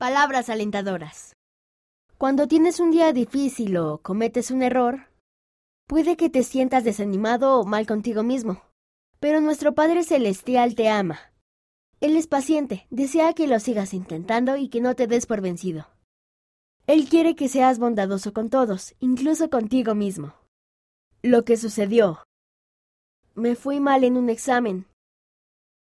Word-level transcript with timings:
Palabras 0.00 0.48
alentadoras. 0.48 1.36
Cuando 2.16 2.48
tienes 2.48 2.80
un 2.80 2.90
día 2.90 3.12
difícil 3.12 3.76
o 3.76 3.98
cometes 3.98 4.50
un 4.50 4.62
error, 4.62 5.10
puede 5.86 6.16
que 6.16 6.30
te 6.30 6.42
sientas 6.42 6.84
desanimado 6.84 7.60
o 7.60 7.66
mal 7.66 7.86
contigo 7.86 8.22
mismo. 8.22 8.62
Pero 9.18 9.42
nuestro 9.42 9.74
Padre 9.74 10.02
Celestial 10.02 10.74
te 10.74 10.88
ama. 10.88 11.34
Él 12.00 12.16
es 12.16 12.28
paciente, 12.28 12.86
desea 12.88 13.34
que 13.34 13.46
lo 13.46 13.60
sigas 13.60 13.92
intentando 13.92 14.56
y 14.56 14.70
que 14.70 14.80
no 14.80 14.96
te 14.96 15.06
des 15.06 15.26
por 15.26 15.42
vencido. 15.42 15.86
Él 16.86 17.06
quiere 17.06 17.36
que 17.36 17.50
seas 17.50 17.78
bondadoso 17.78 18.32
con 18.32 18.48
todos, 18.48 18.94
incluso 19.00 19.50
contigo 19.50 19.94
mismo. 19.94 20.32
Lo 21.20 21.44
que 21.44 21.58
sucedió. 21.58 22.24
Me 23.34 23.54
fui 23.54 23.80
mal 23.80 24.04
en 24.04 24.16
un 24.16 24.30
examen. 24.30 24.86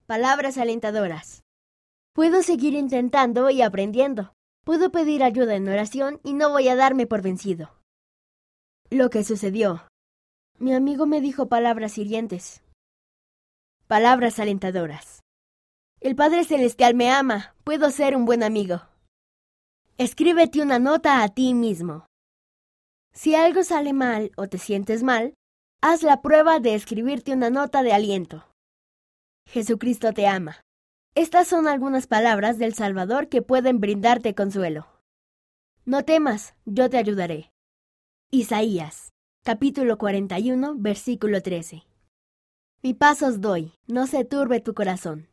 Palabras 0.06 0.58
alentadoras. 0.58 1.42
Puedo 2.16 2.42
seguir 2.42 2.72
intentando 2.72 3.50
y 3.50 3.60
aprendiendo. 3.60 4.32
Puedo 4.64 4.90
pedir 4.90 5.22
ayuda 5.22 5.54
en 5.54 5.68
oración 5.68 6.18
y 6.24 6.32
no 6.32 6.48
voy 6.48 6.66
a 6.68 6.74
darme 6.74 7.06
por 7.06 7.20
vencido. 7.20 7.76
Lo 8.88 9.10
que 9.10 9.22
sucedió. 9.22 9.86
Mi 10.58 10.72
amigo 10.72 11.04
me 11.04 11.20
dijo 11.20 11.50
palabras 11.50 11.98
hirientes. 11.98 12.62
Palabras 13.86 14.38
alentadoras. 14.38 15.20
El 16.00 16.16
Padre 16.16 16.44
Celestial 16.44 16.94
me 16.94 17.10
ama. 17.10 17.54
Puedo 17.64 17.90
ser 17.90 18.16
un 18.16 18.24
buen 18.24 18.42
amigo. 18.42 18.80
Escríbete 19.98 20.62
una 20.62 20.78
nota 20.78 21.22
a 21.22 21.28
ti 21.28 21.52
mismo. 21.52 22.06
Si 23.12 23.34
algo 23.34 23.62
sale 23.62 23.92
mal 23.92 24.32
o 24.38 24.48
te 24.48 24.56
sientes 24.56 25.02
mal, 25.02 25.34
haz 25.82 26.02
la 26.02 26.22
prueba 26.22 26.60
de 26.60 26.76
escribirte 26.76 27.34
una 27.34 27.50
nota 27.50 27.82
de 27.82 27.92
aliento. 27.92 28.46
Jesucristo 29.46 30.14
te 30.14 30.26
ama. 30.26 30.62
Estas 31.16 31.48
son 31.48 31.66
algunas 31.66 32.06
palabras 32.06 32.58
del 32.58 32.74
Salvador 32.74 33.30
que 33.30 33.40
pueden 33.40 33.80
brindarte 33.80 34.34
consuelo. 34.34 34.86
No 35.86 36.04
temas, 36.04 36.54
yo 36.66 36.90
te 36.90 36.98
ayudaré. 36.98 37.52
Isaías, 38.30 39.14
capítulo 39.42 39.96
41, 39.96 40.74
versículo 40.76 41.40
13. 41.40 41.84
Mi 42.82 42.92
paso 42.92 43.28
os 43.28 43.40
doy, 43.40 43.72
no 43.86 44.06
se 44.06 44.26
turbe 44.26 44.60
tu 44.60 44.74
corazón. 44.74 45.30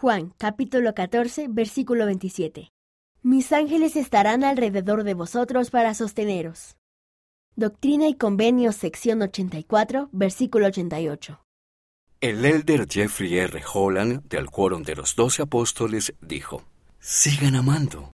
Juan, 0.00 0.32
capítulo 0.38 0.94
14, 0.94 1.48
versículo 1.50 2.06
27. 2.06 2.70
Mis 3.20 3.52
ángeles 3.52 3.96
estarán 3.96 4.42
alrededor 4.42 5.04
de 5.04 5.12
vosotros 5.12 5.70
para 5.70 5.92
sosteneros. 5.92 6.78
Doctrina 7.56 8.08
y 8.08 8.14
Convenios, 8.14 8.76
sección 8.76 9.20
84, 9.20 10.08
versículo 10.12 10.68
88. 10.68 11.43
El 12.24 12.42
elder 12.42 12.88
Jeffrey 12.90 13.36
R. 13.36 13.62
Holland 13.70 14.26
del 14.30 14.46
Quórum 14.46 14.82
de 14.82 14.96
los 14.96 15.14
Doce 15.14 15.42
Apóstoles 15.42 16.14
dijo, 16.22 16.64
Sigan 16.98 17.54
amando, 17.54 18.12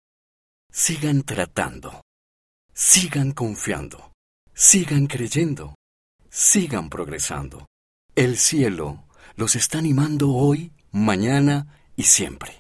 sigan 0.72 1.24
tratando, 1.24 2.04
sigan 2.74 3.34
confiando, 3.34 4.14
sigan 4.54 5.08
creyendo, 5.08 5.76
sigan 6.30 6.90
progresando. 6.90 7.66
El 8.16 8.38
cielo 8.38 9.04
los 9.36 9.58
está 9.58 9.80
animando 9.80 10.30
hoy, 10.30 10.72
mañana 10.94 11.78
y 11.98 12.04
siempre. 12.04 12.54